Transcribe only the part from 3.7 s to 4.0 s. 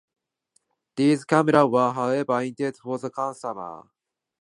market.